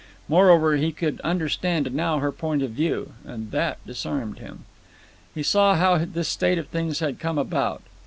[0.27, 4.65] Moreover, he could understand now her point of view, and that disarmed him.
[5.35, 7.83] He saw how this state of things had come about.